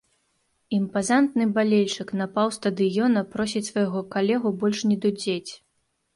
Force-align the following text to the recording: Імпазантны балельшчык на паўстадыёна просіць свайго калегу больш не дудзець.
Імпазантны 0.77 1.45
балельшчык 1.57 2.13
на 2.21 2.27
паўстадыёна 2.39 3.23
просіць 3.35 3.63
свайго 3.69 3.99
калегу 4.17 4.55
больш 4.65 4.79
не 4.91 4.97
дудзець. 5.07 5.49